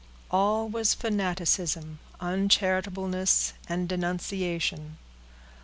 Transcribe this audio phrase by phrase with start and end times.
[0.31, 4.97] All was fanaticism, uncharitableness, and denunciation.